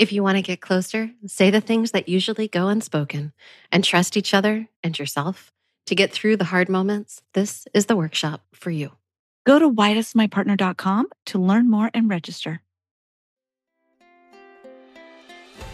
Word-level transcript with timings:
If 0.00 0.12
you 0.12 0.22
want 0.22 0.36
to 0.36 0.42
get 0.42 0.62
closer, 0.62 1.10
say 1.26 1.50
the 1.50 1.60
things 1.60 1.90
that 1.90 2.08
usually 2.08 2.48
go 2.48 2.68
unspoken 2.68 3.34
and 3.70 3.84
trust 3.84 4.16
each 4.16 4.32
other 4.32 4.66
and 4.82 4.98
yourself 4.98 5.52
to 5.84 5.94
get 5.94 6.10
through 6.10 6.38
the 6.38 6.44
hard 6.44 6.70
moments. 6.70 7.20
This 7.34 7.68
is 7.74 7.84
the 7.84 7.96
workshop 7.96 8.40
for 8.54 8.70
you. 8.70 8.92
Go 9.44 9.58
to 9.58 9.70
whydoesmypartner.com 9.70 11.08
to 11.26 11.38
learn 11.38 11.68
more 11.68 11.90
and 11.92 12.08
register. 12.08 12.62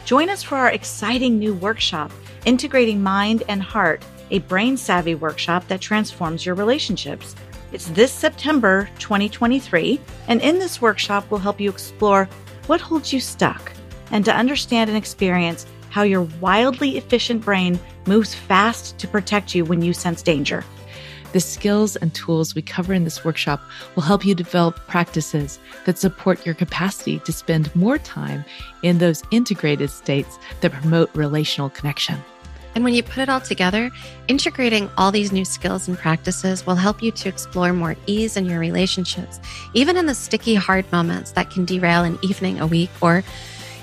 Join 0.05 0.29
us 0.29 0.43
for 0.43 0.57
our 0.57 0.73
exciting 0.73 1.39
new 1.39 1.55
workshop, 1.55 2.11
Integrating 2.47 3.05
Mind 3.05 3.45
and 3.49 3.63
Heart, 3.63 4.05
a 4.33 4.41
brain 4.41 4.77
savvy 4.77 5.15
workshop 5.15 5.69
that 5.69 5.81
transforms 5.81 6.45
your 6.45 6.57
relationships. 6.57 7.37
It's 7.71 7.87
this 7.91 8.11
September 8.11 8.89
2023, 8.99 10.01
and 10.27 10.43
in 10.43 10.59
this 10.59 10.83
workshop, 10.83 11.31
we'll 11.31 11.39
help 11.39 11.61
you 11.61 11.71
explore 11.71 12.29
what 12.67 12.81
holds 12.81 13.13
you 13.13 13.21
stuck 13.21 13.71
and 14.11 14.25
to 14.25 14.35
understand 14.35 14.91
and 14.91 14.97
experience 14.97 15.67
how 15.91 16.03
your 16.03 16.23
wildly 16.41 16.99
efficient 16.99 17.43
brain 17.43 17.79
moves 18.07 18.35
fast 18.35 18.99
to 18.99 19.09
protect 19.09 19.55
you 19.55 19.65
when 19.65 19.83
you 19.83 19.93
sense 19.93 20.23
danger. 20.23 20.65
The 21.33 21.41
skills 21.41 21.97
and 21.97 22.15
tools 22.15 22.55
we 22.55 22.63
cover 22.63 22.95
in 22.95 23.05
this 23.05 23.25
workshop 23.25 23.61
will 23.95 24.03
help 24.03 24.25
you 24.25 24.35
develop 24.35 24.77
practices 24.87 25.59
that 25.85 25.99
support 25.99 26.47
your 26.47 26.55
capacity 26.55 27.19
to 27.21 27.33
spend 27.33 27.75
more 27.75 27.99
time 27.99 28.45
in 28.83 28.99
those 28.99 29.23
integrated 29.31 29.91
states 29.91 30.39
that 30.61 30.73
promote 30.73 31.15
relational 31.15 31.69
connection. 31.69 32.17
And 32.75 32.85
when 32.85 32.93
you 32.93 33.03
put 33.03 33.19
it 33.23 33.31
all 33.31 33.41
together, 33.41 33.91
integrating 34.29 34.91
all 34.99 35.11
these 35.11 35.33
new 35.33 35.47
skills 35.47 35.89
and 35.89 35.97
practices 35.97 36.67
will 36.67 36.75
help 36.75 37.03
you 37.03 37.11
to 37.11 37.29
explore 37.29 37.73
more 37.73 37.97
ease 38.07 38.37
in 38.37 38.45
your 38.45 38.59
relationships, 38.59 39.41
even 39.73 39.97
in 39.97 40.05
the 40.05 40.15
sticky, 40.15 40.55
hard 40.55 40.91
moments 40.93 41.33
that 41.33 41.51
can 41.51 41.65
derail 41.65 42.05
an 42.05 42.19
evening, 42.23 42.61
a 42.61 42.67
week, 42.67 42.91
or 43.01 43.25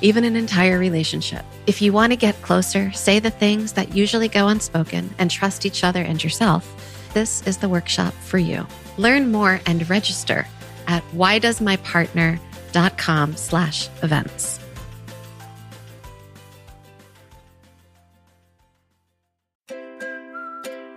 even 0.04 0.24
an 0.26 0.36
entire 0.36 0.78
relationship. 0.78 1.44
If 1.66 1.82
you 1.82 1.94
want 1.94 2.12
to 2.12 2.18
get 2.18 2.42
closer, 2.42 2.92
say 2.92 3.20
the 3.20 3.32
things 3.32 3.72
that 3.74 3.96
usually 3.96 4.28
go 4.28 4.50
unspoken 4.50 5.16
and 5.18 5.32
trust 5.32 5.66
each 5.66 5.86
other 5.86 6.02
and 6.02 6.22
yourself, 6.22 7.10
this 7.14 7.42
is 7.48 7.56
the 7.58 7.70
workshop 7.70 8.14
for 8.14 8.38
you. 8.38 8.68
Learn 8.98 9.32
more 9.32 9.62
and 9.66 9.90
register 9.90 10.46
at 10.88 11.04
whydoesmypartner.com 11.14 13.36
slash 13.38 13.88
events. 14.04 14.60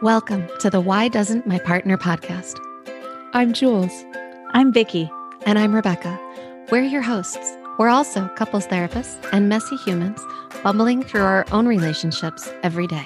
Welcome 0.03 0.47
to 0.59 0.69
the 0.69 0.81
Why 0.81 1.07
Doesn't 1.09 1.47
My 1.47 1.61
Partner 1.61 1.97
podcast. 1.97 2.59
I'm 3.33 3.53
Jules. 3.53 4.05
I'm 4.51 4.73
Vicky. 4.73 5.09
And 5.45 5.61
I'm 5.61 5.73
Rebecca. 5.75 6.19
We're 6.73 6.83
your 6.83 7.03
hosts. 7.03 7.57
We're 7.79 7.89
also 7.89 8.29
couples 8.37 8.67
therapists 8.67 9.17
and 9.33 9.49
messy 9.49 9.77
humans 9.77 10.21
bumbling 10.63 11.03
through 11.03 11.23
our 11.23 11.45
own 11.53 11.67
relationships 11.67 12.51
every 12.63 12.87
day. 12.87 13.05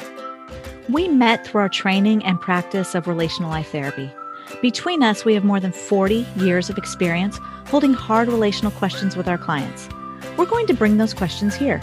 We 0.88 1.08
met 1.08 1.46
through 1.46 1.62
our 1.62 1.68
training 1.68 2.24
and 2.24 2.40
practice 2.40 2.94
of 2.94 3.08
relational 3.08 3.50
life 3.50 3.70
therapy. 3.70 4.12
Between 4.62 5.02
us, 5.02 5.24
we 5.24 5.34
have 5.34 5.44
more 5.44 5.60
than 5.60 5.72
40 5.72 6.26
years 6.36 6.70
of 6.70 6.78
experience 6.78 7.38
holding 7.66 7.94
hard 7.94 8.28
relational 8.28 8.72
questions 8.72 9.16
with 9.16 9.28
our 9.28 9.38
clients. 9.38 9.88
We're 10.36 10.46
going 10.46 10.66
to 10.68 10.74
bring 10.74 10.98
those 10.98 11.14
questions 11.14 11.54
here. 11.54 11.80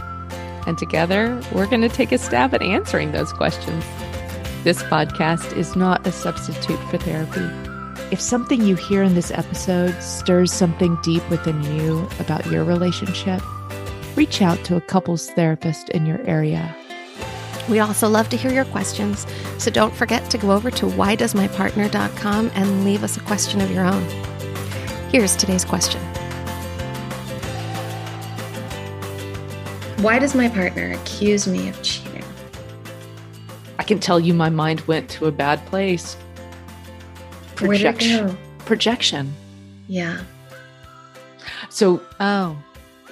And 0.65 0.77
together, 0.77 1.41
we're 1.53 1.67
going 1.67 1.81
to 1.81 1.89
take 1.89 2.11
a 2.11 2.17
stab 2.17 2.53
at 2.53 2.61
answering 2.61 3.11
those 3.11 3.31
questions. 3.31 3.85
This 4.63 4.83
podcast 4.83 5.55
is 5.55 5.75
not 5.75 6.05
a 6.05 6.11
substitute 6.11 6.79
for 6.89 6.97
therapy. 6.97 7.66
If 8.09 8.22
something 8.22 8.62
you 8.62 8.75
hear 8.75 9.03
in 9.03 9.16
this 9.16 9.31
episode 9.31 10.01
stirs 10.01 10.53
something 10.53 10.97
deep 11.03 11.29
within 11.29 11.62
you 11.75 12.07
about 12.22 12.45
your 12.45 12.63
relationship, 12.63 13.41
reach 14.16 14.41
out 14.41 14.63
to 14.63 14.78
a 14.78 14.81
couples 14.81 15.29
therapist 15.31 15.90
in 15.90 16.06
your 16.06 16.22
area. 16.25 16.73
We 17.68 17.79
also 17.79 18.07
love 18.07 18.29
to 18.29 18.38
hear 18.38 18.53
your 18.53 18.63
questions, 18.63 19.28
so 19.57 19.69
don't 19.69 19.94
forget 19.94 20.29
to 20.29 20.38
go 20.38 20.51
over 20.51 20.72
to 20.72 20.85
whydoesmypartner.com 20.85 22.51
and 22.56 22.85
leave 22.85 23.03
us 23.03 23.18
a 23.18 23.19
question 23.19 23.59
of 23.59 23.69
your 23.72 23.84
own. 23.84 24.03
Here's 25.12 25.35
today's 25.35 25.66
question 25.66 26.01
Why 30.01 30.18
does 30.18 30.34
my 30.34 30.47
partner 30.47 30.94
accuse 30.94 31.45
me 31.45 31.68
of 31.68 31.84
cheating? 31.84 32.24
I 33.78 33.84
can 33.84 34.00
tell 34.00 34.18
you 34.18 34.34
my 34.34 34.50
mind 34.50 34.79
went 34.81 35.09
to 35.09 35.25
a 35.25 35.31
bad 35.31 35.66
place 35.66 36.16
projection. 37.57 38.38
Projection. 38.59 39.34
Yeah. 39.88 40.22
So, 41.69 42.01
oh, 42.19 42.57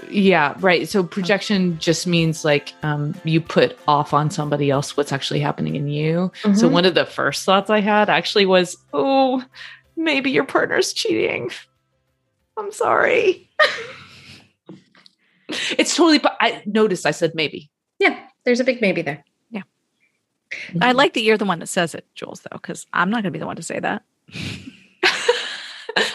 yeah, 0.10 0.56
right. 0.60 0.88
So 0.88 1.04
projection 1.04 1.80
just 1.80 2.06
means 2.08 2.46
like 2.46 2.74
um, 2.84 3.16
you 3.24 3.42
put 3.42 3.78
off 3.88 4.14
on 4.14 4.30
somebody 4.30 4.70
else 4.70 4.96
what's 4.96 5.12
actually 5.12 5.40
happening 5.40 5.76
in 5.76 5.88
you. 5.88 6.32
Mm-hmm. 6.44 6.56
So 6.56 6.68
one 6.68 6.86
of 6.86 6.96
the 6.96 7.06
first 7.06 7.44
thoughts 7.46 7.70
I 7.70 7.82
had 7.82 8.10
actually 8.10 8.46
was, 8.46 8.78
oh, 8.94 9.44
maybe 9.96 10.32
your 10.32 10.46
partner's 10.46 10.94
cheating. 10.94 11.52
I'm 12.58 12.72
sorry. 12.72 13.50
it's 15.50 15.96
totally. 15.96 16.22
I 16.40 16.62
noticed 16.66 17.06
I 17.06 17.12
said 17.12 17.34
maybe. 17.36 17.70
Yeah, 18.00 18.20
there's 18.44 18.60
a 18.60 18.64
big 18.64 18.82
maybe 18.82 19.02
there. 19.02 19.24
Yeah. 19.50 19.64
I 20.82 20.92
like 20.92 21.14
that 21.14 21.22
you're 21.22 21.38
the 21.38 21.46
one 21.46 21.60
that 21.60 21.68
says 21.68 21.96
it, 21.96 22.06
Jules, 22.14 22.42
though, 22.42 22.58
because 22.58 22.86
I'm 22.94 23.10
not 23.10 23.18
going 23.18 23.26
to 23.26 23.32
be 23.32 23.40
the 23.40 23.46
one 23.46 23.56
to 23.56 23.64
say 23.64 23.80
that. 23.80 24.04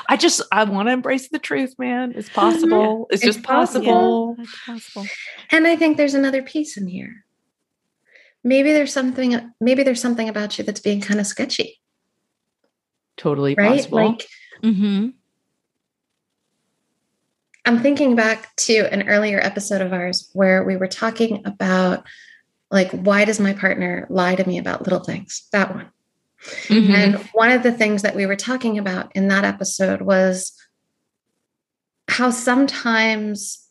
I 0.08 0.16
just 0.16 0.42
I 0.50 0.64
want 0.64 0.88
to 0.88 0.92
embrace 0.92 1.28
the 1.28 1.38
truth, 1.38 1.76
man. 1.78 2.12
It's 2.16 2.28
possible. 2.34 3.06
It's, 3.10 3.22
it's 3.22 3.36
just 3.36 3.46
possible. 3.46 4.34
Yeah, 4.36 4.44
it's 4.44 4.64
possible. 4.66 5.06
And 5.50 5.66
I 5.66 5.76
think 5.76 5.96
there's 5.96 6.14
another 6.14 6.42
piece 6.42 6.76
in 6.76 6.88
here. 6.88 7.24
Maybe 8.42 8.72
there's 8.72 8.92
something 8.92 9.52
maybe 9.60 9.82
there's 9.82 10.00
something 10.00 10.28
about 10.28 10.58
you 10.58 10.64
that's 10.64 10.80
being 10.80 11.00
kind 11.00 11.20
of 11.20 11.26
sketchy. 11.26 11.80
Totally 13.16 13.54
right? 13.54 13.76
possible. 13.76 13.98
Like 13.98 14.26
mm-hmm. 14.62 15.08
I'm 17.64 17.80
thinking 17.80 18.16
back 18.16 18.54
to 18.56 18.92
an 18.92 19.08
earlier 19.08 19.38
episode 19.38 19.82
of 19.82 19.92
ours 19.92 20.28
where 20.32 20.64
we 20.64 20.76
were 20.76 20.88
talking 20.88 21.42
about 21.44 22.04
like 22.70 22.90
why 22.90 23.24
does 23.24 23.38
my 23.38 23.52
partner 23.52 24.06
lie 24.10 24.34
to 24.34 24.48
me 24.48 24.58
about 24.58 24.82
little 24.82 25.04
things? 25.04 25.46
That 25.52 25.74
one. 25.74 25.90
Mm-hmm. 26.42 26.94
And 26.94 27.16
one 27.32 27.50
of 27.50 27.62
the 27.62 27.72
things 27.72 28.02
that 28.02 28.16
we 28.16 28.26
were 28.26 28.36
talking 28.36 28.78
about 28.78 29.14
in 29.14 29.28
that 29.28 29.44
episode 29.44 30.00
was 30.00 30.52
how 32.08 32.30
sometimes 32.30 33.68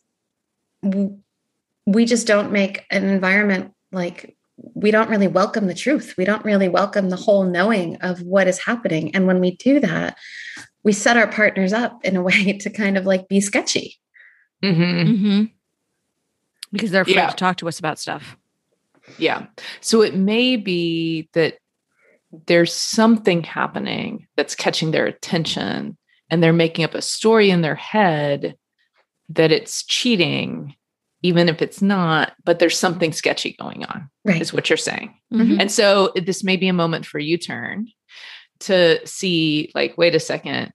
we 1.86 2.04
just 2.04 2.26
don't 2.26 2.52
make 2.52 2.84
an 2.90 3.04
environment 3.04 3.72
like 3.92 4.36
we 4.74 4.90
don't 4.90 5.10
really 5.10 5.26
welcome 5.26 5.66
the 5.66 5.74
truth. 5.74 6.14
We 6.16 6.24
don't 6.24 6.44
really 6.44 6.68
welcome 6.68 7.10
the 7.10 7.16
whole 7.16 7.44
knowing 7.44 7.96
of 7.96 8.22
what 8.22 8.46
is 8.46 8.58
happening. 8.58 9.14
And 9.14 9.26
when 9.26 9.40
we 9.40 9.56
do 9.56 9.80
that, 9.80 10.16
we 10.82 10.92
set 10.92 11.16
our 11.16 11.26
partners 11.26 11.72
up 11.72 12.04
in 12.04 12.16
a 12.16 12.22
way 12.30 12.58
to 12.58 12.70
kind 12.70 12.96
of 12.96 13.06
like 13.06 13.28
be 13.28 13.40
sketchy. 13.40 13.98
Mm-hmm. 14.62 14.82
Mm-hmm. 14.82 15.44
Because 16.72 16.90
they're 16.90 17.02
afraid 17.02 17.16
yeah. 17.16 17.30
to 17.30 17.36
talk 17.36 17.56
to 17.58 17.68
us 17.68 17.78
about 17.78 17.98
stuff. 17.98 18.36
Yeah. 19.18 19.46
So 19.80 20.02
it 20.02 20.14
may 20.14 20.56
be 20.56 21.28
that 21.32 21.58
there's 22.46 22.72
something 22.72 23.42
happening 23.42 24.26
that's 24.36 24.54
catching 24.54 24.90
their 24.90 25.06
attention 25.06 25.96
and 26.30 26.42
they're 26.42 26.52
making 26.52 26.84
up 26.84 26.94
a 26.94 27.02
story 27.02 27.50
in 27.50 27.62
their 27.62 27.74
head 27.74 28.54
that 29.28 29.52
it's 29.52 29.84
cheating 29.84 30.74
even 31.22 31.48
if 31.48 31.60
it's 31.60 31.82
not 31.82 32.32
but 32.44 32.58
there's 32.58 32.78
something 32.78 33.12
sketchy 33.12 33.56
going 33.60 33.84
on 33.84 34.08
right. 34.24 34.40
is 34.40 34.52
what 34.52 34.70
you're 34.70 34.76
saying. 34.76 35.14
Mm-hmm. 35.32 35.60
and 35.60 35.70
so 35.70 36.12
this 36.16 36.42
may 36.44 36.56
be 36.56 36.68
a 36.68 36.72
moment 36.72 37.06
for 37.06 37.18
you 37.18 37.36
turn 37.36 37.86
to 38.60 39.04
see 39.06 39.70
like 39.74 39.96
wait 39.96 40.14
a 40.14 40.20
second 40.20 40.72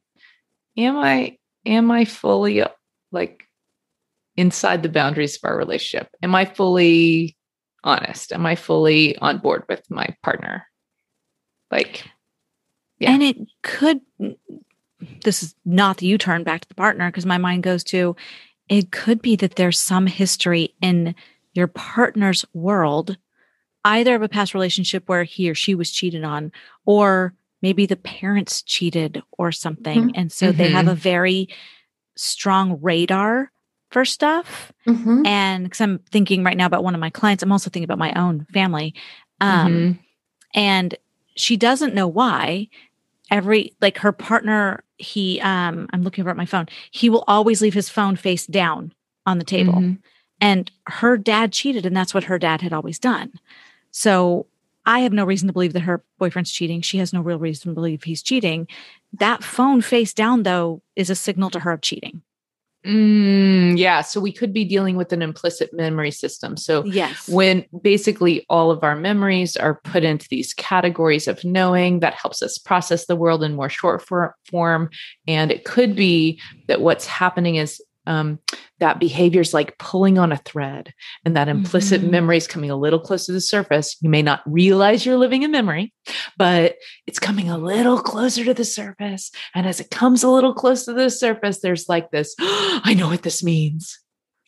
am 0.78 0.98
i 0.98 1.38
am 1.66 1.92
i 1.92 2.06
fully 2.06 2.64
like 3.12 3.46
inside 4.38 4.84
the 4.84 4.90
boundaries 4.90 5.38
of 5.38 5.50
our 5.50 5.58
relationship? 5.58 6.10
Am 6.22 6.36
i 6.36 6.46
fully 6.46 7.36
honest? 7.84 8.32
Am 8.32 8.46
i 8.46 8.56
fully 8.56 9.18
on 9.18 9.40
board 9.40 9.64
with 9.70 9.90
my 9.90 10.16
partner 10.24 10.68
like, 11.76 12.04
yeah. 13.00 13.12
And 13.12 13.24
it 13.24 13.38
could, 13.62 14.02
this 15.24 15.44
is 15.44 15.56
not 15.66 15.98
the 15.98 16.08
U 16.08 16.18
turn 16.18 16.44
back 16.44 16.62
to 16.62 16.68
the 16.68 16.76
partner 16.76 17.10
because 17.10 17.26
my 17.26 17.38
mind 17.38 17.64
goes 17.64 17.84
to 17.86 18.16
it 18.70 18.92
could 18.92 19.22
be 19.22 19.36
that 19.36 19.56
there's 19.56 19.80
some 19.80 20.08
history 20.08 20.74
in 20.82 21.14
your 21.54 21.68
partner's 21.68 22.44
world, 22.54 23.18
either 23.84 24.16
of 24.16 24.24
a 24.24 24.30
past 24.30 24.54
relationship 24.54 25.08
where 25.08 25.24
he 25.24 25.50
or 25.50 25.56
she 25.56 25.76
was 25.76 25.92
cheated 25.92 26.24
on, 26.24 26.52
or 26.86 27.34
maybe 27.62 27.86
the 27.86 27.96
parents 27.96 28.62
cheated 28.64 29.22
or 29.38 29.52
something. 29.52 30.16
And 30.16 30.32
so 30.32 30.52
they 30.52 30.70
have 30.72 30.86
Mhm. 30.86 30.92
a 30.92 30.96
very 30.96 31.50
strong 32.16 32.80
radar 32.82 33.52
for 33.92 34.04
stuff. 34.06 34.72
Mhm. 34.88 35.28
And 35.28 35.64
because 35.66 35.82
I'm 35.82 36.00
thinking 36.12 36.44
right 36.44 36.58
now 36.58 36.66
about 36.66 36.84
one 36.84 36.96
of 36.96 37.02
my 37.02 37.12
clients, 37.12 37.44
I'm 37.44 37.52
also 37.52 37.70
thinking 37.70 37.84
about 37.86 38.00
my 38.00 38.14
own 38.14 38.46
family. 38.52 38.96
Um, 39.42 39.72
Mhm. 39.74 40.00
and 40.56 40.96
she 41.36 41.58
doesn't 41.58 41.94
know 41.94 42.08
why 42.08 42.68
every 43.32 43.74
like 43.82 43.98
her 44.00 44.12
partner 44.12 44.84
he 44.98 45.42
um 45.42 45.88
i'm 45.92 46.04
looking 46.04 46.22
over 46.22 46.30
at 46.30 46.38
my 46.38 46.46
phone 46.46 46.68
he 46.92 47.10
will 47.10 47.24
always 47.28 47.62
leave 47.62 47.74
his 47.74 47.90
phone 47.90 48.16
face 48.16 48.46
down 48.46 48.94
on 49.26 49.40
the 49.40 49.46
table. 49.46 49.74
Mhm. 49.74 49.98
and 50.42 50.72
her 50.88 51.18
dad 51.18 51.52
cheated 51.52 51.86
and 51.86 51.96
that's 51.98 52.14
what 52.14 52.26
her 52.26 52.38
dad 52.38 52.62
had 52.62 52.74
always 52.74 53.00
done. 53.00 53.32
So 53.92 54.46
i 54.86 55.00
have 55.00 55.14
no 55.14 55.26
reason 55.26 55.48
to 55.48 55.54
believe 55.54 55.74
that 55.74 55.80
her 55.82 56.04
boyfriend's 56.20 56.52
cheating. 56.52 56.82
She 56.82 57.00
has 57.00 57.12
no 57.12 57.22
real 57.22 57.40
reason 57.40 57.72
to 57.72 57.76
believe 57.76 58.04
he's 58.04 58.22
cheating. 58.22 58.68
That 59.14 59.44
phone 59.44 59.82
face 59.82 60.14
down 60.14 60.44
though 60.44 60.82
is 60.96 61.10
a 61.10 61.16
signal 61.16 61.50
to 61.52 61.62
her 61.62 61.72
of 61.72 61.82
cheating 61.82 62.22
Mm, 62.86 63.78
yeah. 63.78 64.02
So 64.02 64.20
we 64.20 64.32
could 64.32 64.54
be 64.54 64.64
dealing 64.64 64.96
with 64.96 65.12
an 65.12 65.22
implicit 65.22 65.72
memory 65.74 66.12
system. 66.12 66.56
So 66.56 66.86
yes 66.86 67.26
when 67.28 67.66
basically 67.82 68.46
all 68.50 68.72
of 68.72 68.84
our 68.84 68.96
memories 68.96 69.58
are 69.58 69.82
put 69.84 70.04
into 70.04 70.28
these 70.30 70.54
categories 70.54 71.28
of 71.28 71.44
knowing 71.44 72.00
that 72.00 72.14
helps 72.14 72.42
us 72.42 72.58
process 72.58 73.06
the 73.06 73.16
world 73.16 73.44
in 73.44 73.56
more 73.56 73.70
short 73.70 74.06
form 74.50 74.90
and 75.28 75.52
it 75.52 75.66
could 75.66 75.96
be 75.96 76.40
that 76.68 76.82
what's 76.82 77.06
happening 77.06 77.56
is 77.56 77.82
um, 78.08 78.40
that 78.80 79.00
behavior 79.00 79.42
is 79.42 79.54
like 79.54 79.78
pulling 79.78 80.18
on 80.18 80.32
a 80.32 80.38
thread 80.38 80.94
and 81.24 81.36
that 81.36 81.48
implicit 81.48 82.02
Mhm. 82.02 82.10
memory 82.12 82.38
is 82.38 82.48
coming 82.48 82.70
a 82.70 82.76
little 82.76 83.00
close 83.00 83.26
to 83.26 83.32
the 83.32 83.42
surface. 83.42 83.96
You 84.02 84.10
may 84.10 84.22
not 84.22 84.42
realize 84.46 85.06
you're 85.06 85.18
living 85.18 85.44
in 85.44 85.52
memory 85.52 85.94
but 86.38 86.76
it's 87.08 87.20
coming 87.20 87.50
a 87.50 87.58
little 87.58 88.00
closer 88.00 88.44
to 88.46 88.54
the 88.54 88.66
surface. 88.66 89.32
And 89.56 89.66
as 89.66 89.80
it 89.80 89.90
comes 89.92 90.24
a 90.24 90.30
little 90.30 90.54
close 90.54 90.86
to 90.86 90.94
the 90.94 91.10
surface 91.10 91.60
there's 91.62 91.88
like 91.90 92.12
this 92.12 92.36
i 92.40 92.94
know 92.98 93.08
what 93.08 93.24
this 93.24 93.44
means 93.44 94.00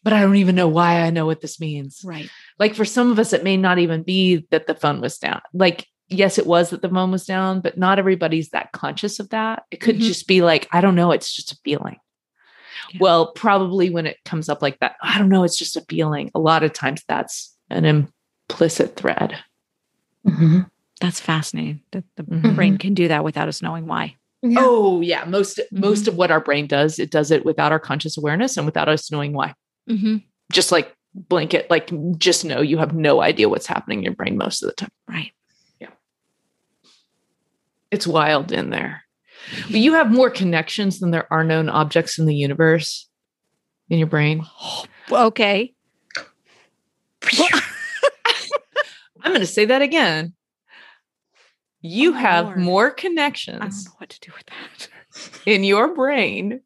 but 0.04 0.13
i 0.13 0.21
don't 0.21 0.36
even 0.36 0.56
know 0.56 0.68
why 0.68 1.01
i 1.01 1.09
know 1.09 1.25
what 1.25 1.42
this 1.42 1.59
means. 1.59 2.01
Right. 2.04 2.30
Like 2.59 2.75
for 2.75 2.86
some 2.86 3.12
of 3.12 3.19
us 3.19 3.33
it 3.33 3.44
may 3.44 3.57
not 3.57 3.80
even 3.80 4.04
be 4.04 4.45
that 4.51 4.68
the 4.68 4.75
phone 4.75 5.01
was 5.01 5.18
down. 5.18 5.42
Like 5.54 5.86
yes 6.09 6.38
it 6.38 6.45
was 6.48 6.69
that 6.69 6.81
the 6.81 6.89
phone 6.89 7.12
was 7.12 7.25
down 7.25 7.59
but 7.62 7.77
not 7.77 8.00
everybody's 8.00 8.50
that 8.50 8.71
conscious 8.71 9.19
of 9.19 9.30
that. 9.30 9.63
It 9.71 9.77
could 9.81 9.98
Mhm. 9.98 10.01
just 10.01 10.27
be 10.27 10.42
like 10.42 10.68
i 10.71 10.80
don't 10.81 10.95
know 10.95 11.12
it's 11.12 11.33
just 11.36 11.51
a 11.51 11.57
feeling 11.65 11.98
Yeah. 12.92 12.98
well 13.01 13.31
probably 13.34 13.89
when 13.89 14.06
it 14.06 14.18
comes 14.25 14.50
up 14.50 14.62
like 14.62 14.80
that 14.80 14.95
i 15.01 15.18
don't 15.18 15.30
know 15.30 15.44
it's 15.44 15.57
just 15.57 15.75
a 15.75 15.81
feeling 15.89 16.31
a 16.36 16.39
lot 16.39 16.63
of 16.63 16.74
times 16.74 17.04
that's 17.07 17.56
an 17.69 17.86
implicit 17.86 18.95
thread 18.95 19.38
Mhm. 20.25 20.69
that's 21.01 21.19
fascinating 21.19 21.81
that 21.92 22.04
the 22.16 22.24
Mhm. 22.24 22.56
brain 22.56 22.78
can 22.78 22.94
do 22.94 23.07
that 23.07 23.24
without 23.24 23.48
us 23.48 23.62
knowing 23.62 23.88
why 23.88 24.16
Yeah. 24.42 24.60
oh 24.62 25.01
yeah 25.01 25.25
most 25.25 25.57
Mm-hmm. 25.57 25.80
most 25.81 26.07
of 26.07 26.16
what 26.16 26.31
our 26.31 26.39
brain 26.42 26.68
does 26.68 27.00
it 27.00 27.12
does 27.12 27.31
it 27.31 27.45
without 27.45 27.72
our 27.72 27.80
conscious 27.80 28.18
awareness 28.18 28.57
and 28.57 28.66
without 28.66 28.88
us 28.90 29.12
knowing 29.12 29.33
why 29.33 29.54
mm-hmm. 29.90 30.18
just 30.51 30.72
like 30.72 30.94
blanket 31.13 31.69
like 31.69 31.92
just 32.18 32.45
know 32.45 32.62
you 32.62 32.78
have 32.78 32.94
no 32.94 33.22
idea 33.22 33.50
what's 33.50 33.66
happening 33.68 34.00
in 34.00 34.04
your 34.04 34.13
brain 34.16 34.38
most 34.38 34.62
of 34.63 34.69
the 34.69 34.75
time 34.75 34.92
right 35.07 35.31
Yeah. 35.80 35.90
it's 37.92 38.06
wild 38.07 38.51
in 38.51 38.69
there. 38.69 39.04
But 39.67 39.79
you 39.79 39.94
have 39.94 40.11
more 40.11 40.29
connections 40.29 40.99
than 40.99 41.11
there 41.11 41.31
are 41.31 41.44
known 41.44 41.69
objects 41.69 42.19
in 42.19 42.25
the 42.25 42.35
universe 42.35 43.09
in 43.89 43.97
your 43.97 44.07
brain. 44.07 44.45
Oh, 44.61 44.85
okay 45.27 45.73
I'm 49.21 49.31
going 49.31 49.39
to 49.41 49.45
say 49.45 49.65
that 49.65 49.81
again. 49.81 50.33
You 51.81 52.11
Oh 52.11 52.17
have 52.17 52.45
Lord. 52.45 52.59
more 52.59 52.85
I 52.85 52.89
don't 52.89 52.97
connections 52.97 53.85
know 53.85 53.91
what 53.97 54.09
to 54.09 54.19
do 54.19 54.31
with 54.35 54.45
that. 54.47 55.41
in 55.45 55.63
your 55.63 55.94
brain 55.94 56.61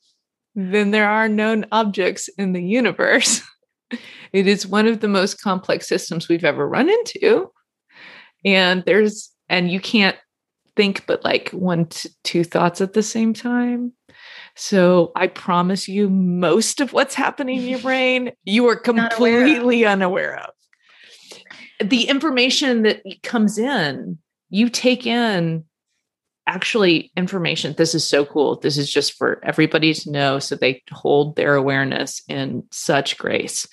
than 0.55 0.91
there 0.91 1.09
are 1.09 1.29
known 1.29 1.65
objects 1.71 2.29
in 2.37 2.53
the 2.53 2.63
universe. 2.63 3.41
It 4.31 4.47
is 4.47 4.65
one 4.65 4.87
of 4.87 5.01
the 5.01 5.09
most 5.09 5.41
complex 5.41 5.89
systems 5.89 6.29
we've 6.29 6.45
ever 6.45 6.65
run 6.65 6.89
into. 6.89 7.51
And 8.45 8.81
there's, 8.85 9.29
and 9.49 9.69
you 9.69 9.81
can't 9.81 10.15
think 10.75 11.05
but 11.05 11.23
like 11.23 11.49
one 11.49 11.87
to 11.87 12.09
two 12.23 12.43
thoughts 12.43 12.81
at 12.81 12.93
the 12.93 13.03
same 13.03 13.33
time. 13.33 13.93
So 14.55 15.11
I 15.15 15.27
promise 15.27 15.87
you, 15.87 16.09
most 16.09 16.81
of 16.81 16.93
what's 16.93 17.15
happening 17.15 17.59
in 17.61 17.67
your 17.67 17.79
brain, 17.89 18.31
you 18.43 18.67
are 18.67 18.75
Not 18.85 19.17
aware 19.17 19.41
of. 19.41 19.47
completely 19.47 19.85
unaware 19.85 20.39
of. 20.39 21.89
The 21.89 22.03
information 22.03 22.83
that 22.83 23.01
comes 23.23 23.57
in, 23.57 24.17
you 24.49 24.69
take 24.69 25.07
in 25.07 25.63
actually 26.47 27.11
information. 27.15 27.73
This 27.77 27.95
is 27.95 28.07
so 28.07 28.25
cool. 28.25 28.59
This 28.59 28.77
is 28.77 28.91
just 28.91 29.13
for 29.13 29.39
everybody 29.43 29.93
to 29.93 30.11
know 30.11 30.39
so 30.39 30.55
they 30.55 30.83
hold 30.91 31.35
their 31.35 31.55
awareness 31.55 32.21
in 32.27 32.63
such 32.71 33.17
grace. 33.17 33.67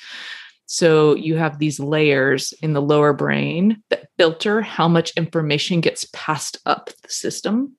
So 0.70 1.14
you 1.14 1.36
have 1.36 1.58
these 1.58 1.80
layers 1.80 2.52
in 2.60 2.74
the 2.74 2.82
lower 2.82 3.14
brain 3.14 3.82
that 3.88 4.08
filter 4.18 4.60
how 4.60 4.86
much 4.86 5.16
information 5.16 5.80
gets 5.80 6.06
passed 6.12 6.58
up 6.66 6.90
the 7.02 7.08
system 7.08 7.74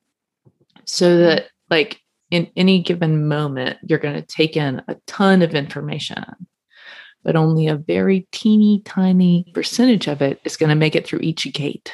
so 0.86 1.06
mm-hmm. 1.06 1.22
that 1.22 1.50
like 1.70 2.00
in 2.32 2.50
any 2.56 2.82
given 2.82 3.28
moment 3.28 3.78
you're 3.84 4.00
going 4.00 4.16
to 4.16 4.26
take 4.26 4.58
in 4.58 4.82
a 4.88 4.96
ton 5.06 5.44
of 5.44 5.54
information 5.54 6.24
but 7.24 7.36
only 7.36 7.68
a 7.68 7.76
very 7.76 8.28
teeny 8.32 8.82
tiny 8.86 9.46
percentage 9.54 10.08
of 10.08 10.22
it 10.22 10.40
is 10.44 10.58
going 10.58 10.70
to 10.70 10.76
make 10.76 10.96
it 10.96 11.06
through 11.06 11.20
each 11.20 11.52
gate. 11.54 11.94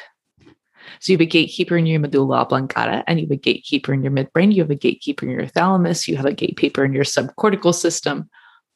So 1.00 1.12
you 1.12 1.18
have 1.18 1.22
a 1.22 1.26
gatekeeper 1.26 1.76
in 1.76 1.84
your 1.84 1.98
medulla 1.98 2.36
oblongata 2.36 3.02
and 3.08 3.18
you 3.18 3.26
have 3.26 3.32
a 3.32 3.36
gatekeeper 3.36 3.92
in 3.92 4.02
your 4.02 4.12
midbrain 4.12 4.54
you 4.54 4.62
have 4.62 4.70
a 4.70 4.76
gatekeeper 4.76 5.26
in 5.26 5.32
your 5.32 5.46
thalamus 5.46 6.06
you 6.06 6.16
have 6.16 6.26
a 6.26 6.32
gatekeeper 6.32 6.84
in 6.84 6.92
your 6.92 7.04
subcortical 7.04 7.74
system 7.74 8.30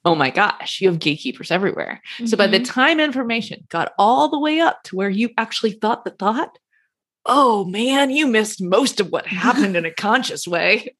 oh 0.05 0.15
my 0.15 0.31
gosh, 0.31 0.81
you 0.81 0.89
have 0.89 0.99
gatekeepers 0.99 1.51
everywhere. 1.51 2.01
So 2.27 2.37
by 2.37 2.47
the 2.47 2.59
Mhm. 2.61 2.65
time 2.65 3.01
information 3.01 3.67
got 3.69 3.93
all 3.99 4.29
the 4.31 4.39
way 4.39 4.59
up 4.61 4.83
to 4.85 4.97
where 4.97 5.11
you 5.11 5.31
actually 5.37 5.73
thought 5.73 6.05
the 6.05 6.11
thought, 6.11 6.59
oh 7.27 7.65
man, 7.67 8.11
you 8.11 8.27
missed 8.27 8.63
most 8.63 8.99
of 9.01 9.11
what 9.11 9.27
happened 9.27 9.77
in 9.77 9.85
a 9.85 9.91
conscious 9.95 10.47
way. 10.47 10.95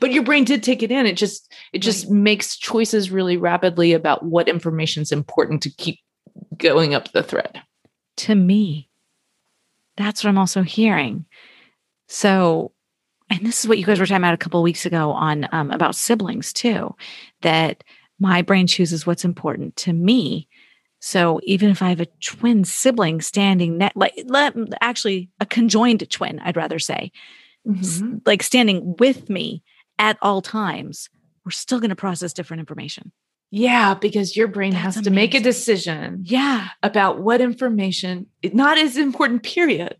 but 0.00 0.12
your 0.12 0.22
brain 0.24 0.44
did 0.44 0.62
take 0.62 0.82
it 0.82 0.90
in. 0.92 1.06
It 1.06 1.16
just 1.16 1.52
it 1.72 1.78
just 1.80 2.10
makes 2.10 2.56
choices 2.56 3.10
really 3.10 3.36
rapidly 3.36 3.92
about 3.92 4.24
what 4.24 4.48
information 4.48 5.02
is 5.02 5.12
important 5.12 5.62
to 5.62 5.70
keep 5.70 5.98
going 6.56 6.94
up 6.94 7.12
the 7.12 7.22
thread. 7.22 7.60
to 8.18 8.34
me. 8.34 8.88
That's 9.96 10.22
what 10.24 10.30
I'm 10.30 10.38
also 10.38 10.62
hearing. 10.62 11.26
So, 12.08 12.72
and 13.32 13.46
this 13.46 13.60
is 13.60 13.68
what 13.68 13.78
you 13.78 13.84
guys 13.84 13.98
were 13.98 14.06
talking 14.06 14.18
about 14.22 14.34
a 14.34 14.38
couple 14.38 14.60
of 14.60 14.64
weeks 14.64 14.86
ago 14.86 15.12
on 15.12 15.48
um, 15.52 15.70
about 15.70 15.94
siblings 15.96 16.52
too, 16.52 16.94
that 17.42 17.82
my 18.18 18.42
brain 18.42 18.66
chooses 18.66 19.06
what's 19.06 19.24
important 19.24 19.74
to 19.76 19.92
me. 19.92 20.48
So 21.00 21.40
even 21.42 21.70
if 21.70 21.82
I 21.82 21.88
have 21.88 22.00
a 22.00 22.06
twin 22.20 22.64
sibling 22.64 23.20
standing 23.20 23.78
net, 23.78 23.96
like 23.96 24.14
let, 24.26 24.54
actually 24.80 25.30
a 25.40 25.46
conjoined 25.46 26.08
twin, 26.10 26.38
I'd 26.40 26.56
rather 26.56 26.78
say, 26.78 27.10
s- 27.76 28.02
like 28.24 28.42
standing 28.42 28.94
with 28.98 29.28
me 29.28 29.64
at 29.98 30.16
all 30.22 30.42
times, 30.42 31.08
we're 31.44 31.50
still 31.50 31.80
going 31.80 31.90
to 31.90 31.96
process 31.96 32.32
different 32.32 32.60
information. 32.60 33.10
Yeah, 33.50 33.94
because 33.94 34.36
your 34.36 34.46
brain 34.48 34.72
That's 34.72 34.96
has 34.96 35.04
to 35.04 35.10
make 35.10 35.34
a 35.34 35.40
decision 35.40 36.22
Yeah. 36.24 36.68
about 36.82 37.20
what 37.20 37.40
information 37.40 38.26
not 38.52 38.78
as 38.78 38.96
important 38.96 39.42
period 39.42 39.96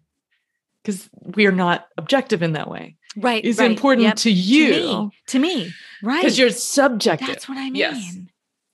because 0.83 1.11
we 1.37 1.47
are 1.47 1.53
not 1.53 1.87
objective 1.99 2.43
in 2.43 2.53
that 2.55 2.71
way 2.71 2.97
Right. 3.16 3.45
is 3.45 3.59
right. 3.59 3.71
important 3.71 4.07
Yep. 4.07 4.16
to 4.16 4.23
To 4.23 4.31
you 4.31 4.71
me. 4.71 5.11
To 5.28 5.38
me. 5.38 5.73
Right. 6.02 6.23
because 6.23 6.38
you're 6.38 6.50
subjective 6.50 7.28
That's 7.28 7.49
what 7.49 7.59
I 7.59 7.64
mean. 7.64 7.75
Yes. 7.76 8.16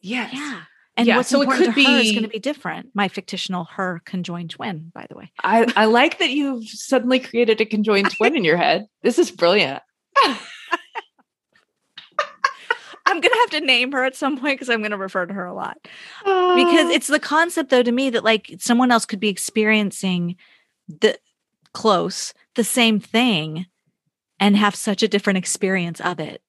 yes 0.01 0.31
Yeah. 0.33 0.61
And 0.97 1.07
Yeah, 1.07 1.17
what's 1.17 1.29
so 1.29 1.43
it 1.43 1.49
could 1.49 1.75
to 1.75 1.83
her 1.83 2.01
is 2.01 2.11
going 2.11 2.25
to 2.25 2.29
be 2.29 2.41
different. 2.41 2.91
My 2.93 3.07
fictional 3.07 3.65
her 3.77 4.03
conjoined 4.05 4.51
twin, 4.51 4.91
by 4.93 5.07
the 5.09 5.17
way. 5.17 5.31
I, 5.45 5.73
I 5.77 5.85
like 5.85 6.19
that 6.19 6.31
you've 6.31 6.69
suddenly 6.69 7.21
created 7.21 7.61
a 7.61 7.65
conjoined 7.65 8.11
twin 8.11 8.37
in 8.37 8.45
your 8.45 8.57
head 8.57 8.87
this 9.03 9.19
is 9.19 9.31
brilliant 9.31 9.83
I'm 13.09 13.23
going 13.23 13.33
to 13.33 13.39
have 13.41 13.51
to 13.61 13.67
name 13.67 13.93
her 13.93 14.05
at 14.05 14.15
some 14.15 14.37
point 14.39 14.59
because 14.59 14.69
I'm 14.69 14.81
going 14.81 14.91
to 14.91 14.99
refer 14.99 15.25
to 15.25 15.33
her 15.33 15.47
a 15.47 15.55
lot. 15.55 15.79
Oh. 16.27 16.55
Because 16.55 16.89
ah. 16.89 16.91
it's 16.91 17.07
the 17.07 17.19
concept, 17.19 17.71
though, 17.71 17.83
to 17.83 17.91
me 17.91 18.11
that 18.11 18.23
like 18.23 18.55
someone 18.59 18.93
else 18.93 19.07
could 19.07 19.19
be 19.19 19.31
experiencing 19.31 20.37
the 20.89 21.19
close, 21.73 22.35
the 22.55 22.65
same 22.65 23.01
thing 23.01 23.65
and 24.41 24.57
have 24.57 24.75
such 24.75 25.03
a 25.03 25.09
different 25.09 25.37
experience 25.39 26.01
of 26.01 26.21
it. 26.21 26.43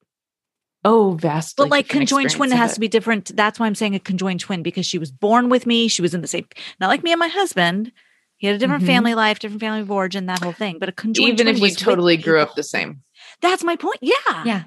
oh 0.84 1.12
vastly 1.20 1.64
But 1.64 1.70
like 1.70 1.88
conjoined 1.88 2.30
twin, 2.30 2.52
it 2.52 2.56
has 2.56 2.74
to 2.74 2.80
be 2.80 2.88
different. 2.88 3.34
That's 3.36 3.58
why 3.60 3.66
I'm 3.66 3.74
saying 3.74 3.94
a 3.94 4.00
conjoined 4.00 4.40
twin 4.40 4.62
because 4.62 4.86
she 4.86 4.98
was 4.98 5.10
born 5.10 5.48
with 5.48 5.66
me. 5.66 5.88
She 5.88 6.02
was 6.02 6.14
in 6.14 6.20
the 6.22 6.28
same, 6.28 6.46
not 6.80 6.88
like 6.88 7.02
me 7.02 7.12
and 7.12 7.18
my 7.18 7.28
husband. 7.28 7.92
He 8.36 8.46
had 8.46 8.56
a 8.56 8.58
different 8.58 8.84
Mhm. 8.84 8.86
family 8.86 9.14
life, 9.14 9.38
different 9.38 9.60
family 9.60 9.80
of 9.80 9.90
origin, 9.90 10.24
that 10.26 10.42
whole 10.42 10.52
thing. 10.54 10.78
But 10.78 10.88
a 10.88 10.92
conjoined 10.92 11.34
even 11.40 11.44
twin 11.46 11.56
if 11.56 11.60
you 11.70 11.76
totally 11.76 12.16
grew 12.16 12.36
the 12.38 12.42
up 12.42 12.54
the 12.54 12.62
same 12.62 13.02
That's 13.42 13.62
my 13.62 13.76
point. 13.76 13.98
Yeah. 14.00 14.44
Yeah. 14.46 14.62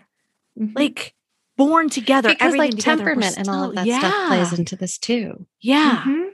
Like 0.75 1.15
born 1.58 1.89
together. 1.89 2.30
because 2.30 2.46
everything 2.46 2.72
like 2.72 2.80
together. 2.80 3.03
We're 3.03 3.13
temperament 3.15 3.38
and 3.39 3.50
all 3.50 3.63
of 3.65 3.72
still- 3.72 3.86
that 3.86 4.00
stuff 4.00 4.27
plays 4.27 4.60
into 4.60 4.75
this 4.75 4.98
too. 5.00 5.48
Yeah. 5.62 6.03
Mhm. 6.06 6.30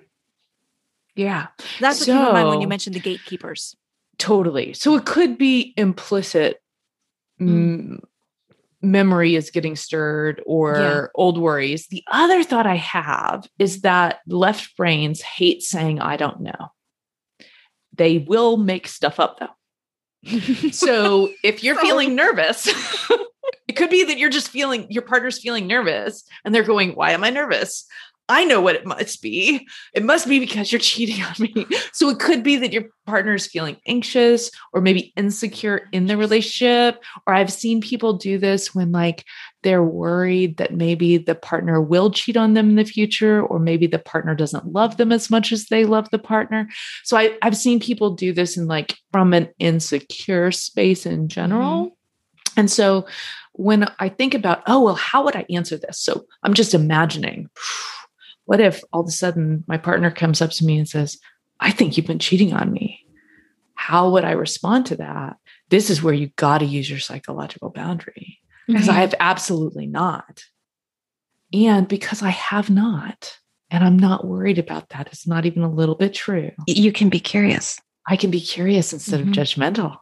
Yeah. 1.15 1.48
That's 1.79 2.00
what 2.01 2.05
came 2.08 2.25
to 2.25 2.34
mind 2.34 2.50
when 2.50 2.62
you 2.62 2.67
mentioned 2.67 2.96
the 2.96 3.00
gatekeepers. 3.00 3.75
Totally. 4.17 4.74
So 4.74 4.96
it 4.98 5.05
could 5.05 5.38
be 5.38 5.74
implicit 5.77 6.62
mm, 7.39 8.00
memory 8.81 9.36
is 9.36 9.51
getting 9.51 9.75
stirred 9.75 10.41
or 10.46 10.75
Yeah. 10.79 11.05
old 11.15 11.38
worries. 11.38 11.88
The 11.88 12.03
other 12.12 12.43
thought 12.43 12.67
I 12.67 12.75
have 12.75 13.48
is 13.60 13.81
that 13.81 14.19
left 14.27 14.75
brains 14.77 15.22
hate 15.22 15.62
saying, 15.63 16.00
I 16.00 16.17
don't 16.17 16.41
know. 16.41 16.72
They 17.93 18.19
will 18.19 18.58
make 18.58 18.88
stuff 18.88 19.19
up 19.19 19.39
though. 19.39 19.48
So 20.72 21.29
if 21.43 21.63
you're 21.63 21.77
feeling 21.77 22.15
nervous, 22.15 22.67
it 23.67 23.74
could 23.75 23.89
be 23.89 24.03
that 24.05 24.17
you're 24.17 24.29
just 24.29 24.50
feeling 24.50 24.86
your 24.89 25.01
partner's 25.03 25.39
feeling 25.39 25.67
nervous 25.67 26.24
and 26.43 26.53
they're 26.53 26.63
going, 26.63 26.91
Why 26.91 27.12
am 27.12 27.24
I 27.24 27.29
nervous? 27.29 27.86
I 28.29 28.45
know 28.45 28.62
what 28.62 28.75
it 28.75 28.86
must 28.86 29.21
be. 29.21 29.67
It 29.93 30.05
must 30.05 30.27
be 30.29 30.39
because 30.39 30.71
you're 30.71 30.79
cheating 30.79 31.24
on 31.24 31.33
me. 31.39 31.65
So 31.91 32.09
it 32.09 32.19
could 32.19 32.43
be 32.43 32.57
that 32.57 32.71
your 32.71 32.86
partner 33.07 33.33
is 33.33 33.48
feeling 33.48 33.77
anxious 33.88 34.51
or 34.71 34.81
maybe 34.81 35.12
insecure 35.17 35.89
in 35.91 36.05
the 36.05 36.15
relationship. 36.15 37.03
Or 37.25 37.33
I've 37.33 37.51
seen 37.51 37.81
people 37.81 38.13
do 38.13 38.38
this 38.38 38.75
when 38.75 38.91
like 38.91 39.25
they're 39.63 39.83
worried 39.83 40.57
that 40.57 40.75
maybe 40.75 41.17
the 41.17 41.33
partner 41.33 41.81
will 41.81 42.12
cheat 42.12 42.38
on 42.38 42.53
them 42.53 42.69
in 42.69 42.75
the 42.75 42.86
future, 42.86 43.41
or 43.41 43.59
maybe 43.59 43.88
the 43.88 44.00
partner 44.00 44.36
doesn't 44.36 44.71
love 44.71 44.98
them 44.98 45.12
as 45.12 45.29
much 45.29 45.51
as 45.51 45.65
they 45.65 45.83
love 45.83 46.09
the 46.12 46.19
partner. 46.19 46.69
So 47.03 47.17
I, 47.17 47.36
I've 47.41 47.57
seen 47.57 47.79
people 47.79 48.12
do 48.12 48.31
this 48.31 48.55
in 48.57 48.67
like 48.67 48.95
from 49.12 49.33
an 49.33 49.50
insecure 49.57 50.51
space 50.51 51.05
in 51.05 51.29
general. 51.29 51.98
And 52.55 52.69
so 52.69 53.07
when 53.53 53.89
I 54.00 54.09
think 54.09 54.33
about, 54.33 54.62
oh, 54.67 54.83
well, 54.83 54.95
how 54.95 55.25
would 55.25 55.36
I 55.36 55.45
answer 55.50 55.77
this? 55.77 56.00
So 56.00 56.25
I'm 56.43 56.53
just 56.53 56.74
imagining, 56.74 57.50
what 58.50 58.60
if 58.60 58.82
all 58.91 59.01
of 59.01 59.08
a 59.08 59.12
sudden 59.12 59.63
my 59.68 59.77
partner 59.77 60.10
comes 60.10 60.41
up 60.41 60.50
to 60.50 60.65
me 60.65 60.79
and 60.79 60.89
says, 60.89 61.20
I 61.60 61.70
think 61.70 61.96
you've 61.96 62.08
been 62.08 62.18
cheating 62.18 62.51
on 62.51 62.72
me? 62.74 63.06
How 63.75 64.10
would 64.10 64.24
I 64.25 64.32
respond 64.32 64.88
to 64.88 64.96
that? 64.96 65.38
This 65.70 65.91
is 65.91 66.01
where 66.01 66.15
you 66.15 66.32
got 66.36 66.58
to 66.58 66.65
use 66.65 66.89
your 66.89 66.98
psychological 66.98 67.70
boundary 67.70 68.39
because 68.65 68.89
I 68.89 68.94
have 68.94 69.13
absolutely 69.20 69.86
not. 69.86 70.46
And 71.53 71.88
because 71.88 72.24
I 72.24 72.29
have 72.32 72.72
not, 72.72 73.38
and 73.70 73.84
I'm 73.84 74.00
not 74.00 74.25
worried 74.25 74.58
about 74.58 74.89
that, 74.89 75.10
it's 75.12 75.27
not 75.27 75.46
even 75.46 75.62
a 75.62 75.70
little 75.72 75.94
bit 75.96 76.15
true. 76.15 76.50
You 76.65 76.91
can 76.91 77.10
be 77.10 77.20
curious. 77.20 77.79
I 78.08 78.15
can 78.15 78.32
be 78.32 78.41
curious 78.41 78.94
instead 78.94 79.20
Mhm. 79.20 79.27
of 79.27 79.34
judgmental. 79.36 79.98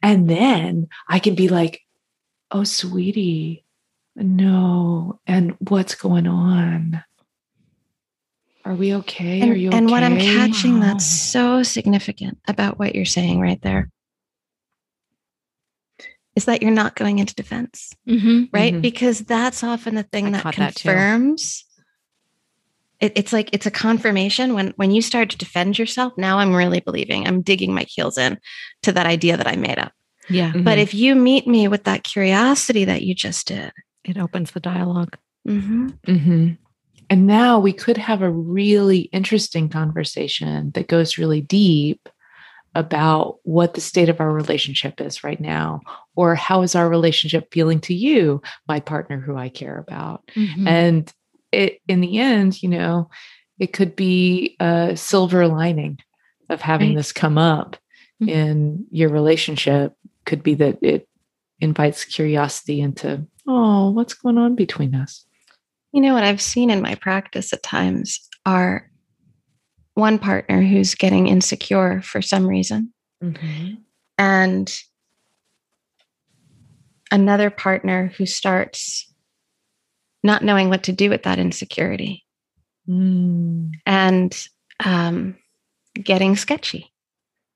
And 0.00 0.30
then 0.30 0.86
I 1.08 1.18
can 1.18 1.34
be 1.34 1.48
like, 1.48 1.80
oh, 2.52 2.62
sweetie, 2.62 3.64
no. 4.14 5.18
And 5.26 5.56
what's 5.58 5.96
going 5.96 6.28
on? 6.28 7.02
Are 8.68 8.74
we 8.74 8.94
okay? 8.96 9.40
And, 9.40 9.50
Are 9.50 9.56
you 9.56 9.70
and 9.70 9.86
okay? 9.86 9.90
what 9.92 10.02
I'm 10.02 10.18
catching 10.18 10.80
that's 10.80 11.06
so 11.06 11.62
significant 11.62 12.36
about 12.46 12.78
what 12.78 12.94
you're 12.94 13.06
saying 13.06 13.40
right 13.40 13.60
there 13.62 13.88
is 16.36 16.44
that 16.44 16.60
you're 16.60 16.70
not 16.70 16.94
going 16.94 17.18
into 17.18 17.34
defense, 17.34 17.92
Mm-hmm. 18.06 18.44
right? 18.52 18.74
Mhm. 18.74 18.82
Because 18.82 19.20
that's 19.20 19.64
often 19.64 19.94
the 19.94 20.02
thing 20.02 20.26
I 20.26 20.30
that 20.32 20.42
caught 20.42 20.56
that 20.56 20.74
confirms. 20.74 21.64
it, 23.00 23.12
it's 23.16 23.32
like 23.32 23.48
it's 23.54 23.64
a 23.64 23.70
confirmation 23.70 24.52
when 24.52 24.74
when 24.76 24.90
you 24.90 25.00
start 25.00 25.30
to 25.30 25.38
defend 25.38 25.78
yourself. 25.78 26.12
Now 26.18 26.38
I'm 26.38 26.54
really 26.54 26.80
believing. 26.80 27.26
I'm 27.26 27.40
digging 27.40 27.72
my 27.74 27.86
heels 27.88 28.18
in 28.18 28.38
to 28.82 28.92
that 28.92 29.06
idea 29.06 29.38
that 29.38 29.46
I 29.48 29.56
made 29.56 29.78
up. 29.78 29.92
Yeah. 30.28 30.50
Mm-hmm. 30.50 30.64
But 30.64 30.76
if 30.78 30.92
you 30.92 31.14
meet 31.14 31.46
me 31.46 31.68
with 31.68 31.84
that 31.84 32.04
curiosity 32.04 32.84
that 32.84 33.00
you 33.02 33.14
just 33.14 33.46
did, 33.48 33.72
It 34.04 34.18
opens 34.18 34.50
the 34.50 34.60
dialogue. 34.60 35.16
Mm-hmm, 37.10 37.14
And 37.14 37.26
now 37.26 37.58
we 37.58 37.72
could 37.72 37.96
have 37.96 38.22
a 38.22 38.30
really 38.30 39.00
interesting 39.12 39.68
conversation 39.68 40.70
that 40.72 40.88
goes 40.88 41.18
really 41.18 41.40
deep 41.40 42.08
about 42.74 43.38
what 43.44 43.74
the 43.74 43.80
state 43.80 44.08
of 44.08 44.20
our 44.20 44.32
relationship 44.32 45.00
is 45.00 45.24
right 45.24 45.40
now, 45.40 45.80
or 46.14 46.34
how 46.34 46.62
is 46.62 46.74
our 46.74 46.88
relationship 46.88 47.48
feeling 47.52 47.80
to 47.80 47.94
you, 47.94 48.42
my 48.68 48.78
partner 48.78 49.18
who 49.18 49.36
I 49.36 49.48
care 49.48 49.78
about. 49.78 50.30
Mm-hmm. 50.36 50.68
And 50.68 51.12
it, 51.50 51.80
in 51.88 52.00
the 52.00 52.18
end, 52.18 52.62
you 52.62 52.68
know, 52.68 53.10
it 53.58 53.72
could 53.72 53.96
be 53.96 54.56
a 54.60 54.96
silver 54.96 55.48
lining 55.48 55.98
of 56.50 56.60
having 56.60 56.90
Right. 56.90 56.96
this 56.98 57.12
come 57.12 57.38
up 57.38 57.76
Mhm. 58.22 58.28
in 58.28 58.86
your 58.90 59.08
relationship. 59.08 59.94
Could 60.26 60.42
be 60.42 60.54
that 60.54 60.78
it 60.82 61.08
invites 61.60 62.04
curiosity 62.04 62.80
into, 62.80 63.26
oh, 63.46 63.90
what's 63.90 64.14
going 64.14 64.38
on 64.38 64.54
between 64.54 64.94
us? 64.94 65.24
You 65.92 66.00
know 66.02 66.14
what 66.14 66.24
I've 66.24 66.40
seen 66.42 66.70
in 66.70 66.82
my 66.82 66.94
practice 66.96 67.52
at 67.52 67.62
times 67.62 68.20
are 68.44 68.90
one 69.94 70.18
partner 70.18 70.62
who's 70.62 70.94
getting 70.94 71.26
insecure 71.26 72.02
for 72.02 72.22
some 72.22 72.46
reason 72.46 72.92
and 74.18 74.72
another 77.10 77.50
partner 77.50 78.12
who 78.16 78.26
starts 78.26 79.12
not 80.22 80.44
knowing 80.44 80.68
what 80.68 80.84
to 80.84 80.92
do 80.92 81.10
with 81.10 81.22
that 81.24 81.38
insecurity 81.38 82.24
Mm. 82.88 83.72
and 83.84 84.48
um, 84.82 85.36
getting 85.92 86.36
sketchy 86.36 86.90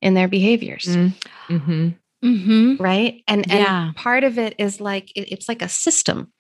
in 0.03 0.13
their 0.13 0.29
behaviors 0.29 0.85
Mm. 0.87 1.15
Mhm. 1.49 1.97
Mm-hmm. 2.23 2.83
right 2.83 3.23
and 3.27 3.47
Yeah. 3.49 3.87
and 3.87 3.97
part 3.97 4.25
of 4.25 4.39
it 4.39 4.55
is 4.59 4.79
like 4.81 5.11
it- 5.17 5.33
it's 5.33 5.49
like 5.49 5.63
a 5.63 5.69
system 5.71 6.31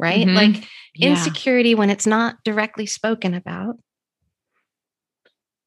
right 0.00 0.26
Mhm. 0.26 0.34
like 0.34 0.68
Yeah. 0.94 1.10
insecurity 1.10 1.74
when 1.74 1.90
it's 1.90 2.06
not 2.06 2.36
directly 2.44 2.86
spoken 2.86 3.34
about 3.34 3.76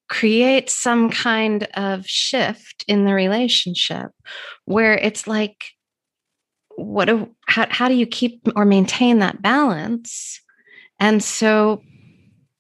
creates 0.09 0.75
some 0.75 1.09
kind 1.09 1.63
of 1.75 2.05
shift 2.05 2.83
in 2.87 3.05
the 3.05 3.13
relationship 3.13 4.11
where 4.65 4.93
it's 4.95 5.27
like 5.27 5.63
what 6.75 7.05
do 7.05 7.33
how, 7.47 7.65
how 7.69 7.87
do 7.87 7.93
you 7.93 8.05
keep 8.05 8.41
or 8.55 8.65
maintain 8.65 9.19
that 9.19 9.41
balance 9.41 10.41
and 10.99 11.23
so 11.23 11.81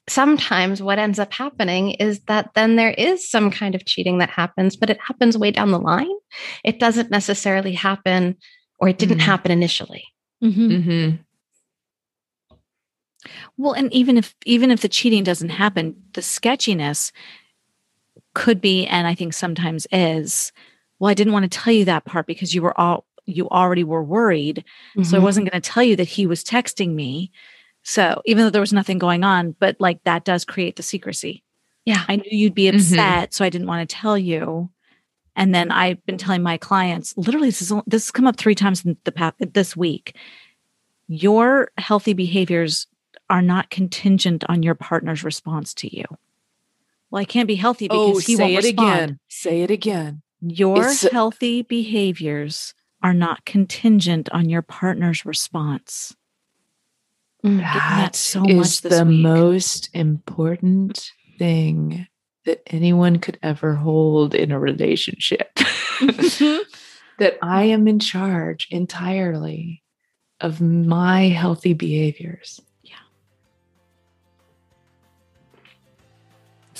sometimes 0.07 0.81
what 0.81 0.99
ends 0.99 1.19
up 1.19 1.31
happening 1.33 1.91
is 1.91 2.19
that 2.21 2.49
then 2.55 2.75
there 2.75 2.91
is 2.91 3.29
some 3.29 3.49
kind 3.51 3.75
of 3.75 3.85
cheating 3.85 4.17
that 4.19 4.29
happens 4.29 4.75
but 4.75 4.89
it 4.89 4.99
happens 5.05 5.37
way 5.37 5.51
down 5.51 5.71
the 5.71 5.79
line 5.79 6.15
it 6.63 6.79
doesn't 6.79 7.11
necessarily 7.11 7.73
happen 7.73 8.35
or 8.79 8.89
it 8.89 8.97
didn't 8.97 9.19
Mhm. 9.19 9.21
happen 9.21 9.51
initially 9.51 10.03
Mm-hmm. 10.43 10.71
Mhm. 10.71 11.19
Well, 13.57 13.73
and 13.73 13.91
even 13.93 14.17
if 14.17 14.35
even 14.45 14.71
if 14.71 14.81
the 14.81 14.89
cheating 14.89 15.23
doesn't 15.23 15.49
happen, 15.49 15.95
the 16.13 16.21
sketchiness 16.21 17.11
could 18.33 18.61
be, 18.61 18.85
and 18.87 19.07
I 19.07 19.15
think 19.15 19.33
sometimes 19.33 19.87
is, 19.91 20.51
well, 20.99 21.09
I 21.09 21.13
didn't 21.13 21.33
want 21.33 21.49
to 21.49 21.57
tell 21.59 21.73
you 21.73 21.85
that 21.85 22.05
part 22.05 22.25
because 22.27 22.53
you 22.53 22.61
were 22.61 22.77
all 22.79 23.05
you 23.25 23.47
already 23.49 23.83
were 23.85 24.03
worried. 24.03 24.65
So 25.01 25.15
I 25.17 25.19
Mhm. 25.19 25.23
wasn't 25.23 25.49
going 25.49 25.61
to 25.61 25.69
tell 25.71 25.83
you 25.83 25.95
that 25.95 26.09
he 26.09 26.27
was 26.27 26.43
texting 26.43 26.93
me. 26.93 27.31
So 27.83 28.21
even 28.25 28.43
though 28.43 28.49
there 28.49 28.59
was 28.61 28.73
nothing 28.73 28.97
going 28.97 29.23
on, 29.23 29.55
but 29.59 29.77
like 29.79 30.03
that 30.03 30.25
does 30.25 30.43
create 30.45 30.75
the 30.75 30.83
secrecy. 30.83 31.43
yeah 31.85 32.03
I 32.07 32.15
knew 32.17 32.23
you'd 32.29 32.53
be 32.55 32.69
Mhm. 32.71 32.75
upset, 32.75 33.33
so 33.33 33.43
I 33.45 33.49
didn't 33.49 33.67
want 33.67 33.87
to 33.89 33.95
tell 33.95 34.17
you. 34.17 34.69
And 35.35 35.53
then 35.55 35.71
I've 35.71 36.05
been 36.05 36.17
telling 36.17 36.43
my 36.43 36.57
clients, 36.57 37.13
literally, 37.17 37.49
this 37.49 37.61
is 37.61 37.73
this 37.87 38.05
has 38.05 38.11
come 38.11 38.27
up 38.27 38.37
three 38.37 38.55
times 38.55 38.85
in 38.85 38.97
the 39.05 39.11
past 39.11 39.35
this 39.53 39.75
week. 39.75 40.15
Your 41.07 41.71
healthy 41.77 42.13
behaviors 42.13 42.87
are 43.33 43.41
not 43.41 43.71
contingent 43.71 44.43
on 44.47 44.61
your 44.61 44.75
partner's 44.75 45.23
response 45.23 45.73
to 45.73 45.87
you. 45.95 46.05
Well, 47.09 47.19
I 47.19 47.25
can't 47.25 47.47
be 47.47 47.55
healthy 47.55 47.87
oh, 47.89 48.11
because 48.11 48.23
Oh, 48.23 48.25
he 48.27 48.35
say 48.35 48.43
won't 48.43 48.53
it 48.53 48.67
respond. 48.67 48.93
again. 49.01 49.19
Say 49.27 49.61
it 49.63 49.71
again. 49.71 50.21
Your 50.41 50.77
It's- 50.77 51.07
healthy 51.11 51.63
behaviors 51.63 52.75
are 53.01 53.13
not 53.15 53.43
contingent 53.43 54.29
on 54.31 54.49
your 54.49 54.61
partner's 54.61 55.25
response. 55.25 56.15
That 57.43 58.15
so 58.15 58.45
is 58.47 58.55
much 58.55 58.81
the 58.81 59.03
week. 59.05 59.21
most 59.21 59.89
important 59.93 61.11
thing 61.39 62.05
that 62.45 62.61
anyone 62.67 63.17
could 63.19 63.39
ever 63.41 63.73
hold 63.75 64.35
in 64.35 64.51
a 64.51 64.59
relationship. 64.59 65.49
Mm-hmm. 65.99 66.61
that 67.19 67.37
I 67.41 67.65
am 67.65 67.87
in 67.87 67.99
charge 67.99 68.67
entirely 68.71 69.83
of 70.41 70.59
my 70.59 71.27
healthy 71.29 71.73
behaviors. 71.73 72.59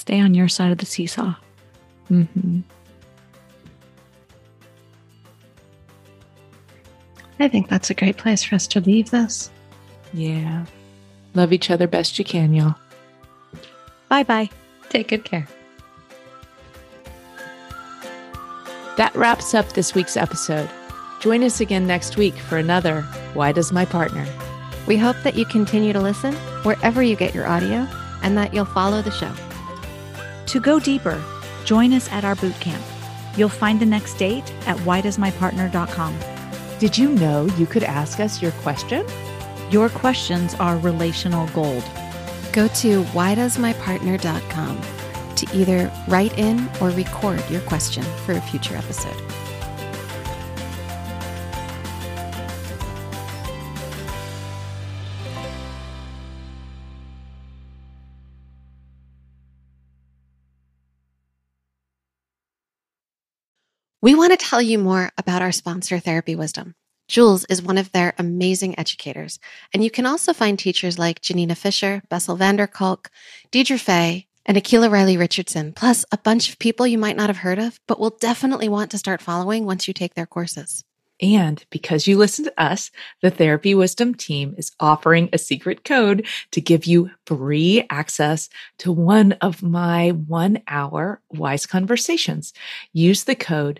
Stay 0.03 0.19
on 0.19 0.33
your 0.33 0.49
side 0.49 0.69
of 0.69 0.79
the 0.79 0.85
seesaw. 0.85 1.33
hmm 2.09 2.59
I 7.39 7.47
think 7.47 7.69
that's 7.69 7.89
a 7.89 7.93
great 7.93 8.17
place 8.17 8.43
for 8.43 8.55
us 8.55 8.67
to 8.67 8.81
leave 8.81 9.11
this. 9.11 9.49
Yeah. 10.13 10.65
Love 11.35 11.53
each 11.53 11.71
other 11.71 11.87
best 11.87 12.19
you 12.19 12.25
can, 12.25 12.53
y'all. 12.53 12.75
Bye 14.09 14.23
bye. 14.23 14.49
Take 14.89 15.07
good 15.07 15.23
care. 15.23 15.47
That 18.97 19.15
wraps 19.15 19.53
up 19.53 19.71
this 19.71 19.95
week's 19.95 20.17
episode. 20.17 20.69
Join 21.21 21.43
us 21.43 21.61
again 21.61 21.87
next 21.87 22.17
week 22.17 22.35
for 22.35 22.57
another 22.57 23.03
Why 23.35 23.53
Does 23.53 23.71
My 23.71 23.85
Partner? 23.85 24.27
We 24.85 24.97
hope 24.97 25.15
that 25.23 25.37
you 25.37 25.45
continue 25.45 25.93
to 25.93 26.01
listen 26.01 26.33
wherever 26.63 27.01
you 27.01 27.15
get 27.15 27.33
your 27.33 27.47
audio 27.47 27.87
and 28.21 28.37
that 28.37 28.53
you'll 28.53 28.65
follow 28.65 29.01
the 29.01 29.11
show. 29.11 29.31
To 30.47 30.59
go 30.59 30.79
deeper, 30.79 31.23
join 31.65 31.93
us 31.93 32.11
at 32.11 32.25
our 32.25 32.35
boot 32.35 32.59
camp. 32.59 32.83
You'll 33.37 33.49
find 33.49 33.79
the 33.79 33.85
next 33.85 34.15
date 34.15 34.53
at 34.67 34.77
whydoesmypartner.com. 34.77 36.19
Did 36.79 36.97
you 36.97 37.09
know 37.09 37.45
you 37.57 37.65
could 37.65 37.83
ask 37.83 38.19
us 38.19 38.41
your 38.41 38.51
question? 38.63 39.05
Your 39.71 39.89
questions 39.89 40.53
are 40.55 40.77
relational 40.77 41.47
gold. 41.47 41.83
Go 42.51 42.67
to 42.67 43.03
whydoesmypartner.com 43.03 44.81
to 45.35 45.47
either 45.57 45.91
write 46.07 46.37
in 46.37 46.69
or 46.79 46.89
record 46.89 47.43
your 47.49 47.61
question 47.61 48.03
for 48.25 48.33
a 48.33 48.41
future 48.41 48.75
episode. 48.75 49.42
We 64.03 64.15
want 64.15 64.37
to 64.37 64.45
tell 64.45 64.61
you 64.61 64.79
more 64.79 65.11
about 65.17 65.41
our 65.41 65.53
sponsor, 65.53 65.97
Therapy 65.97 66.35
Wisdom. 66.35 66.75
Jules 67.07 67.45
is 67.45 67.61
one 67.61 67.77
of 67.77 67.93
their 67.93 68.13
amazing 68.17 68.77
educators, 68.77 69.39
and 69.73 69.81
you 69.81 69.89
can 69.89 70.05
also 70.05 70.33
find 70.33 70.59
teachers 70.59 70.99
like 70.99 71.21
Janina 71.21 71.55
Fisher, 71.55 72.03
Bessel 72.09 72.35
van 72.35 72.57
der 72.57 72.67
Kolk, 72.67 73.09
Deirdre 73.49 73.77
Fay, 73.77 74.27
and 74.45 74.57
Akila 74.57 74.91
Riley 74.91 75.15
Richardson, 75.15 75.71
plus 75.71 76.03
a 76.11 76.17
bunch 76.17 76.49
of 76.49 76.59
people 76.59 76.85
you 76.85 76.97
might 76.97 77.15
not 77.15 77.29
have 77.29 77.37
heard 77.37 77.59
of, 77.59 77.79
but 77.87 77.97
will 77.97 78.17
definitely 78.19 78.67
want 78.67 78.91
to 78.91 78.97
start 78.97 79.21
following 79.21 79.63
once 79.63 79.87
you 79.87 79.93
take 79.93 80.15
their 80.15 80.25
courses. 80.25 80.83
And 81.21 81.63
because 81.69 82.05
you 82.05 82.17
listen 82.17 82.43
to 82.43 82.61
us, 82.61 82.91
the 83.21 83.31
Therapy 83.31 83.73
Wisdom 83.73 84.15
team 84.15 84.53
is 84.57 84.73
offering 84.81 85.29
a 85.31 85.37
secret 85.37 85.85
code 85.85 86.27
to 86.51 86.59
give 86.59 86.85
you 86.85 87.09
free 87.25 87.85
access 87.89 88.49
to 88.79 88.91
one 88.91 89.31
of 89.39 89.63
my 89.63 90.09
one 90.09 90.61
hour 90.67 91.21
wise 91.29 91.65
conversations. 91.65 92.51
Use 92.91 93.23
the 93.23 93.35
code 93.35 93.79